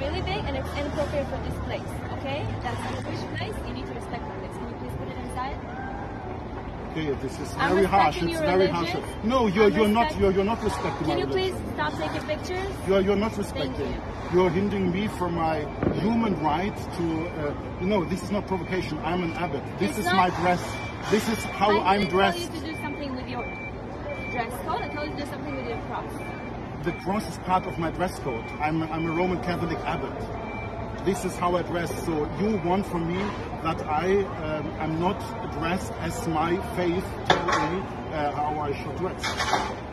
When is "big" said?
0.22-0.40